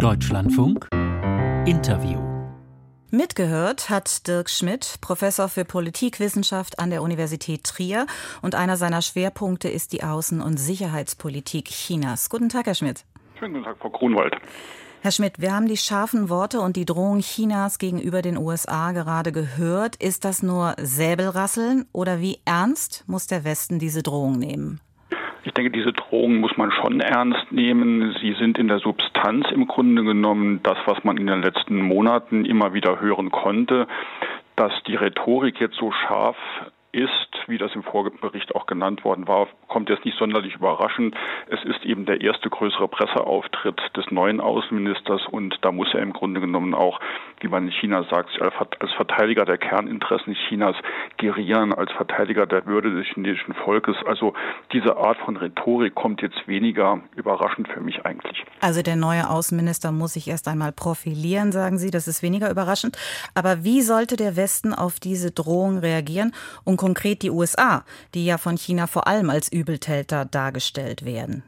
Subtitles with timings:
[0.00, 0.88] Deutschlandfunk
[1.66, 2.20] Interview
[3.10, 8.06] Mitgehört hat Dirk Schmidt, Professor für Politikwissenschaft an der Universität Trier
[8.40, 12.30] und einer seiner Schwerpunkte ist die Außen- und Sicherheitspolitik Chinas.
[12.30, 13.04] Guten Tag, Herr Schmidt.
[13.38, 14.34] Schönen guten Tag, Frau Grunwald.
[15.02, 19.32] Herr Schmidt, wir haben die scharfen Worte und die Drohung Chinas gegenüber den USA gerade
[19.32, 19.96] gehört.
[19.96, 24.80] Ist das nur Säbelrasseln oder wie ernst muss der Westen diese Drohung nehmen?
[25.44, 28.14] Ich denke, diese Drohungen muss man schon ernst nehmen.
[28.20, 32.44] Sie sind in der Substanz im Grunde genommen das, was man in den letzten Monaten
[32.44, 33.86] immer wieder hören konnte.
[34.56, 36.36] Dass die Rhetorik jetzt so scharf
[36.92, 37.10] ist,
[37.46, 41.14] wie das im Vorbericht auch genannt worden war, kommt jetzt nicht sonderlich überraschend.
[41.48, 46.12] Es ist eben der erste größere Presseauftritt des neuen Außenministers und da muss er im
[46.12, 47.00] Grunde genommen auch,
[47.40, 50.76] wie man in China sagt, als Verteidiger der Kerninteressen Chinas
[51.16, 53.96] gerieren, als Verteidiger der Würde des chinesischen Volkes.
[54.06, 54.34] Also
[54.72, 58.44] diese Art von Rhetorik kommt jetzt weniger überraschend für mich eigentlich.
[58.60, 62.98] Also der neue Außenminister muss sich erst einmal profilieren, sagen Sie, das ist weniger überraschend.
[63.34, 66.32] Aber wie sollte der Westen auf diese Drohung reagieren
[66.64, 71.42] und konkret die USA, die ja von China vor allem als Übeltäter dargestellt werden?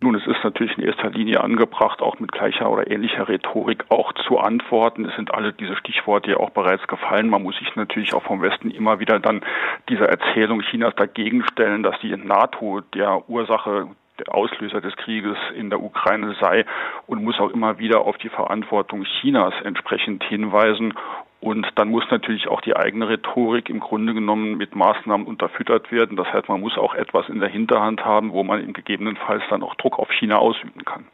[0.00, 4.12] Nun, es ist natürlich in erster Linie angebracht, auch mit gleicher oder ähnlicher Rhetorik auch
[4.28, 5.04] zu antworten.
[5.06, 7.28] Es sind alle diese Stichworte ja auch bereits gefallen.
[7.28, 9.40] Man muss sich natürlich auch vom Westen immer wieder dann
[9.88, 13.88] dieser Erzählung Chinas dagegen stellen, dass die NATO der Ursache
[14.20, 16.64] der Auslöser des Krieges in der Ukraine sei
[17.08, 20.94] und muss auch immer wieder auf die Verantwortung Chinas entsprechend hinweisen
[21.40, 26.16] und dann muss natürlich auch die eigene Rhetorik im Grunde genommen mit Maßnahmen unterfüttert werden.
[26.16, 29.76] Das heißt, man muss auch etwas in der Hinterhand haben, wo man gegebenenfalls dann auch
[29.76, 31.06] Druck auf China ausüben kann.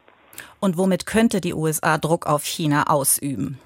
[0.59, 3.59] Und womit könnte die USA Druck auf China ausüben?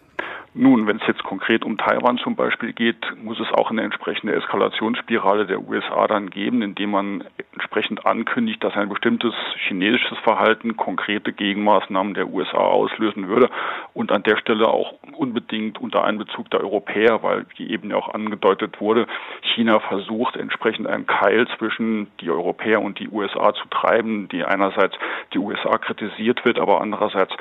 [0.55, 4.33] Nun, wenn es jetzt konkret um Taiwan zum Beispiel geht, muss es auch eine entsprechende
[4.33, 9.33] Eskalationsspirale der USA dann geben, indem man entsprechend ankündigt, dass ein bestimmtes
[9.67, 13.51] chinesisches Verhalten konkrete Gegenmaßnahmen der USA auslösen würde
[13.93, 18.15] und an der Stelle auch unbedingt unter Einbezug der Europäer, weil, wie eben ja auch
[18.15, 19.05] angedeutet wurde,
[19.53, 24.95] China versucht entsprechend einen Keil zwischen die Europäer und die USA zu treiben, die einerseits
[25.33, 27.33] die USA kritisiert wird, aber andererseits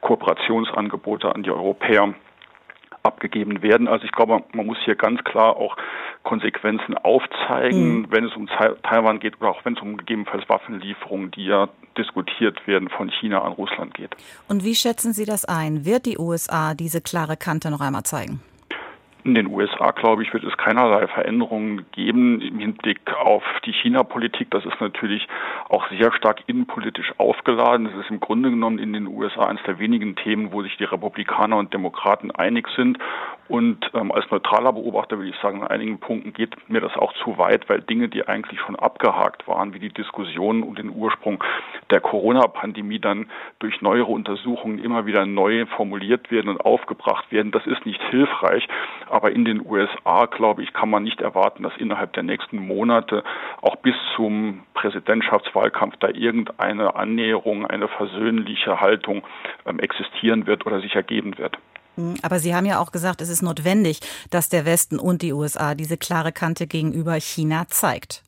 [0.00, 2.14] Kooperationsangebote an die Europäer
[3.04, 3.86] abgegeben werden.
[3.86, 5.76] Also ich glaube, man muss hier ganz klar auch
[6.22, 8.06] Konsequenzen aufzeigen, mhm.
[8.10, 12.66] wenn es um Taiwan geht oder auch wenn es um gegebenenfalls Waffenlieferungen, die ja diskutiert
[12.66, 14.16] werden, von China an Russland geht.
[14.48, 15.84] Und wie schätzen Sie das ein?
[15.84, 18.40] Wird die USA diese klare Kante noch einmal zeigen?
[19.24, 24.50] In den USA, glaube ich, wird es keinerlei Veränderungen geben im Hinblick auf die China-Politik.
[24.50, 25.26] Das ist natürlich
[25.70, 27.86] auch sehr stark innenpolitisch aufgeladen.
[27.86, 30.84] Das ist im Grunde genommen in den USA eines der wenigen Themen, wo sich die
[30.84, 32.98] Republikaner und Demokraten einig sind.
[33.46, 37.12] Und ähm, als neutraler Beobachter würde ich sagen, in einigen Punkten geht mir das auch
[37.24, 41.44] zu weit, weil Dinge, die eigentlich schon abgehakt waren, wie die Diskussion um den Ursprung
[41.90, 43.26] der Corona-Pandemie, dann
[43.58, 47.52] durch neuere Untersuchungen immer wieder neu formuliert werden und aufgebracht werden.
[47.52, 48.66] Das ist nicht hilfreich.
[49.10, 53.24] Aber in den USA, glaube ich, kann man nicht erwarten, dass innerhalb der nächsten Monate
[53.60, 59.22] auch bis zum Präsidentschaftswahlkampf da irgendeine Annäherung, eine versöhnliche Haltung
[59.66, 61.58] ähm, existieren wird oder sich ergeben wird.
[61.96, 64.00] Hm, aber Sie haben ja auch gesagt, es ist notwendig,
[64.30, 68.22] dass der Westen und die USA diese klare Kante gegenüber China zeigt.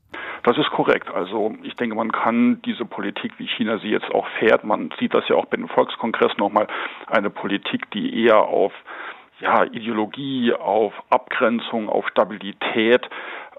[0.47, 1.10] Das ist korrekt.
[1.12, 5.12] Also ich denke, man kann diese Politik, wie China sie jetzt auch fährt, man sieht
[5.12, 6.69] das ja auch bei dem Volkskongress nochmal,
[7.09, 8.72] eine Politik, die eher auf
[9.41, 13.09] ja, Ideologie, auf Abgrenzung, auf Stabilität,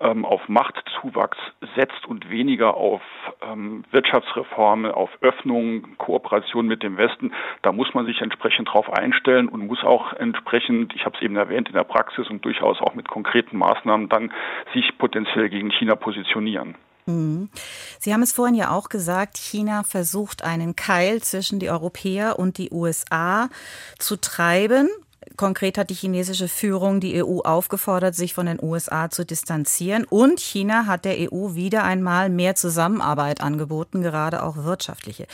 [0.02, 1.38] ähm, auf Machtzuwachs
[1.75, 3.02] setzt und weniger auf
[3.41, 9.47] ähm, Wirtschaftsreformen, auf Öffnung, Kooperation mit dem Westen, da muss man sich entsprechend darauf einstellen
[9.47, 12.96] und muss auch entsprechend, ich habe es eben erwähnt, in der Praxis und durchaus auch
[12.96, 14.31] mit konkreten Maßnahmen dann
[14.74, 16.75] sich potenziell gegen China positionieren.
[17.07, 17.50] Mhm.
[18.00, 22.57] Sie haben es vorhin ja auch gesagt, China versucht einen Keil zwischen die Europäer und
[22.57, 23.50] die USA
[23.97, 24.90] zu treiben.
[25.36, 30.06] Konkret hat die chinesische Führung die EU aufgefordert, sich von den USA zu distanzieren.
[30.06, 35.28] Und China hat der EU wieder einmal mehr Zusammenarbeit angeboten, gerade auch wirtschaftliche.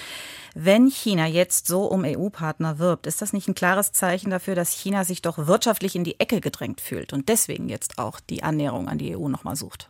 [0.56, 4.72] Wenn China jetzt so um EU-Partner wirbt, ist das nicht ein klares Zeichen dafür, dass
[4.72, 8.88] China sich doch wirtschaftlich in die Ecke gedrängt fühlt und deswegen jetzt auch die Annäherung
[8.88, 9.88] an die EU nochmal sucht?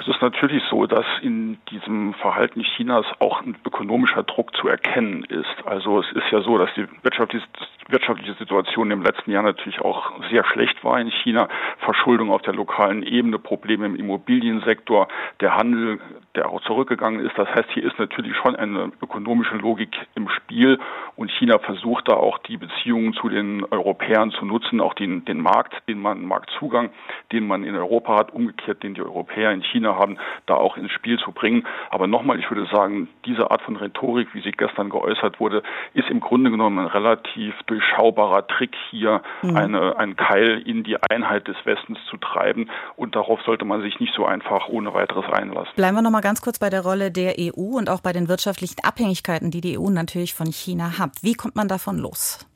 [0.00, 5.24] Es ist natürlich so, dass in diesem Verhalten Chinas auch ein ökonomischer Druck zu erkennen
[5.24, 5.66] ist.
[5.66, 10.44] Also es ist ja so, dass die wirtschaftliche, Situation im letzten Jahr natürlich auch sehr
[10.44, 11.48] schlecht war in China.
[11.78, 15.08] Verschuldung auf der lokalen Ebene, Probleme im Immobiliensektor,
[15.40, 15.98] der Handel,
[16.34, 17.36] der auch zurückgegangen ist.
[17.36, 20.78] Das heißt, hier ist natürlich schon eine ökonomische Logik im Spiel
[21.16, 25.40] und China versucht da auch die Beziehungen zu den Europäern zu nutzen, auch den, den
[25.40, 26.90] Markt, den man, Marktzugang,
[27.32, 30.76] den man in Europa hat, umgekehrt, den die Europäer in China China haben, da auch
[30.76, 31.66] ins Spiel zu bringen.
[31.90, 35.62] Aber nochmal, ich würde sagen, diese Art von Rhetorik, wie sie gestern geäußert wurde,
[35.94, 39.56] ist im Grunde genommen ein relativ durchschaubarer Trick hier, mhm.
[39.56, 42.70] eine, einen Keil in die Einheit des Westens zu treiben.
[42.96, 45.72] Und darauf sollte man sich nicht so einfach ohne weiteres einlassen.
[45.76, 48.82] Bleiben wir nochmal ganz kurz bei der Rolle der EU und auch bei den wirtschaftlichen
[48.82, 51.10] Abhängigkeiten, die die EU natürlich von China hat.
[51.22, 52.46] Wie kommt man davon los?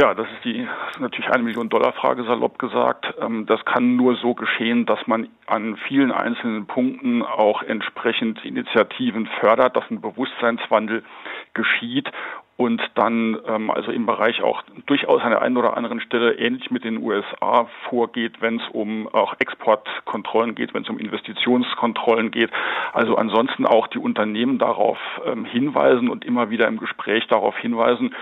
[0.00, 3.12] Ja, das ist die das ist natürlich eine Million Dollar Frage salopp gesagt.
[3.20, 9.28] Ähm, das kann nur so geschehen, dass man an vielen einzelnen Punkten auch entsprechend Initiativen
[9.40, 11.04] fördert, dass ein Bewusstseinswandel
[11.52, 12.10] geschieht
[12.56, 16.70] und dann ähm, also im Bereich auch durchaus an der einen oder anderen Stelle ähnlich
[16.70, 22.50] mit den USA vorgeht, wenn es um auch Exportkontrollen geht, wenn es um Investitionskontrollen geht.
[22.94, 28.14] Also ansonsten auch die Unternehmen darauf ähm, hinweisen und immer wieder im Gespräch darauf hinweisen,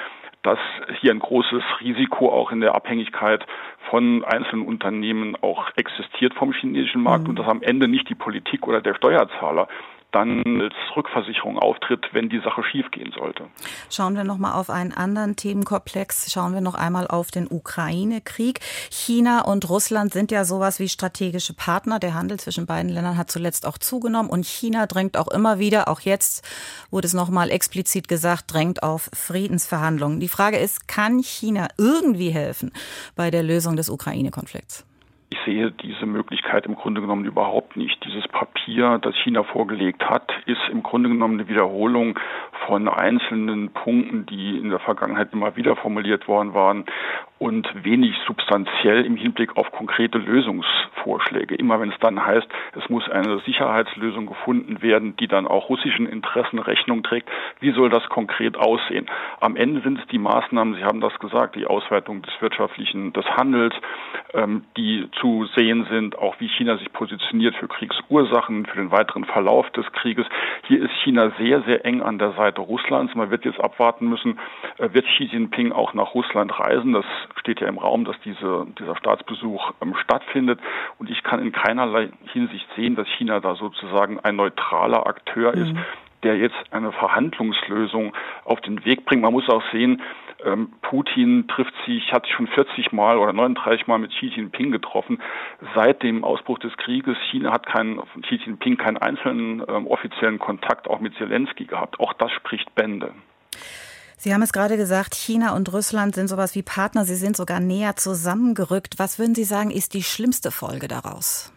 [0.49, 0.59] dass
[1.01, 3.45] hier ein großes Risiko auch in der Abhängigkeit
[3.91, 7.31] von einzelnen Unternehmen auch existiert vom chinesischen Markt mhm.
[7.31, 9.69] und dass am Ende nicht die Politik oder der Steuerzahler
[10.13, 13.45] dann als Rückversicherung auftritt, wenn die Sache schiefgehen sollte.
[13.91, 16.33] Schauen wir noch mal auf einen anderen Themenkomplex.
[16.33, 18.61] Schauen wir noch einmal auf den Ukraine-Krieg.
[18.91, 21.99] China und Russland sind ja sowas wie strategische Partner.
[21.99, 25.89] Der Handel zwischen beiden Ländern hat zuletzt auch zugenommen und China drängt auch immer wieder,
[25.89, 26.47] auch jetzt
[26.91, 30.21] wurde es noch mal explizit gesagt, drängt auf Friedensverhandlungen.
[30.21, 32.73] Die Frage ist, kann China irgendwie helfen
[33.15, 34.87] bei der Lösung des Ukraine-Konflikts?
[35.31, 38.03] Ich sehe diese Möglichkeit im Grunde genommen überhaupt nicht.
[38.05, 42.19] Dieses Papier, das China vorgelegt hat, ist im Grunde genommen eine Wiederholung
[42.67, 46.85] von einzelnen Punkten, die in der Vergangenheit immer wieder formuliert worden waren
[47.39, 50.27] und wenig substanziell im Hinblick auf konkrete
[51.09, 51.55] Lösungsvorschläge.
[51.55, 52.47] Immer wenn es dann heißt,
[52.77, 57.29] es muss eine Sicherheitslösung gefunden werden, die dann auch russischen Interessen Rechnung trägt,
[57.61, 59.07] wie soll das konkret aussehen?
[59.41, 63.25] Am Ende sind es die Maßnahmen, Sie haben das gesagt, die Ausweitung des wirtschaftlichen, des
[63.27, 63.75] Handels,
[64.35, 69.25] ähm, die zu sehen sind, auch wie China sich positioniert für Kriegsursachen, für den weiteren
[69.25, 70.27] Verlauf des Krieges.
[70.67, 73.15] Hier ist China sehr, sehr eng an der Seite Russlands.
[73.15, 74.39] Man wird jetzt abwarten müssen,
[74.79, 76.93] äh, wird Xi Jinping auch nach Russland reisen?
[76.93, 77.05] Das
[77.37, 80.61] steht ja im Raum, dass diese, dieser Staatsbesuch ähm, stattfindet.
[80.99, 85.63] Und ich kann in keinerlei Hinsicht sehen, dass China da sozusagen ein neutraler Akteur mhm.
[85.63, 85.75] ist,
[86.25, 88.13] der jetzt eine Verhandlungslösung
[88.45, 89.23] auf den Weg bringt.
[89.23, 90.03] Man muss auch sehen,
[90.45, 94.71] ähm, Putin trifft sich, hat sich schon 40 Mal oder 39 Mal mit Xi Jinping
[94.71, 95.21] getroffen.
[95.75, 100.89] Seit dem Ausbruch des Krieges, China hat keinen, Xi Jinping keinen einzelnen ähm, offiziellen Kontakt
[100.89, 102.01] auch mit Zelensky gehabt.
[102.01, 103.13] Auch das spricht Bände.
[104.21, 107.61] Sie haben es gerade gesagt, China und Russland sind sowas wie Partner, sie sind sogar
[107.61, 108.99] näher zusammengerückt.
[108.99, 111.53] Was würden Sie sagen, ist die schlimmste Folge daraus?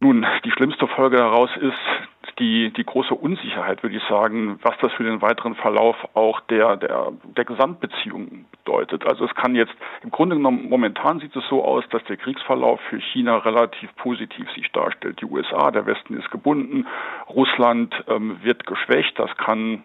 [0.00, 4.90] Nun, die schlimmste Folge daraus ist die, die große Unsicherheit, würde ich sagen, was das
[4.94, 9.06] für den weiteren Verlauf auch der, der, der Gesamtbeziehungen bedeutet.
[9.06, 12.80] Also es kann jetzt, im Grunde genommen, momentan sieht es so aus, dass der Kriegsverlauf
[12.88, 15.20] für China relativ positiv sich darstellt.
[15.20, 16.88] Die USA, der Westen ist gebunden,
[17.28, 19.84] Russland ähm, wird geschwächt, das kann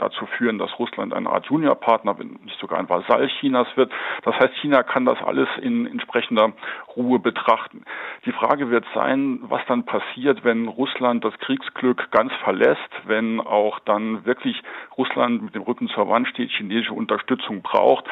[0.00, 3.92] dazu führen, dass Russland eine Art Juniorpartner, wenn nicht sogar ein Vasall Chinas wird.
[4.24, 6.52] Das heißt, China kann das alles in entsprechender
[6.96, 7.84] Ruhe betrachten.
[8.24, 13.78] Die Frage wird sein, was dann passiert, wenn Russland das Kriegsglück ganz verlässt, wenn auch
[13.80, 14.62] dann wirklich
[14.96, 18.04] Russland mit dem Rücken zur Wand steht, chinesische Unterstützung braucht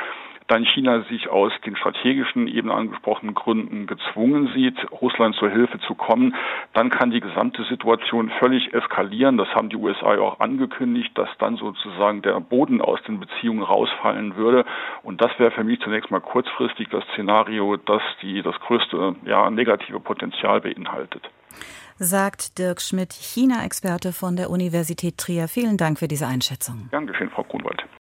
[0.48, 5.94] dann China sich aus den strategischen eben angesprochenen Gründen gezwungen sieht, Russland zur Hilfe zu
[5.94, 6.34] kommen,
[6.72, 9.36] dann kann die gesamte Situation völlig eskalieren.
[9.36, 13.62] Das haben die USA ja auch angekündigt, dass dann sozusagen der Boden aus den Beziehungen
[13.62, 14.64] rausfallen würde.
[15.02, 19.50] Und das wäre für mich zunächst mal kurzfristig das Szenario, das die das größte ja,
[19.50, 21.30] negative Potenzial beinhaltet
[22.00, 25.48] sagt Dirk Schmidt, China-Experte von der Universität Trier.
[25.48, 26.88] Vielen Dank für diese Einschätzung.
[26.90, 27.82] Geschehen, Frau Grunwald.